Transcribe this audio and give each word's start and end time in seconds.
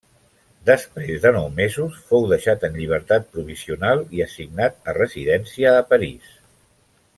Després 0.69 1.19
de 1.25 1.31
nou 1.35 1.45
mesos 1.59 1.99
fou 2.07 2.25
deixat 2.31 2.65
en 2.69 2.79
llibertat 2.79 3.29
provisional 3.37 4.01
i 4.21 4.25
assignat 4.27 4.91
a 4.93 4.99
residència 5.01 5.79
a 5.85 5.89
París. 5.95 6.35